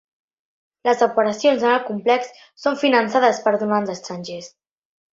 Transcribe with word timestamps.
Les 0.89 1.03
operacions 1.07 1.67
en 1.67 1.71
el 1.75 1.85
complex 1.91 2.33
són 2.65 2.81
finançades 2.87 3.45
per 3.47 3.57
donants 3.67 3.97
estrangers. 3.99 4.55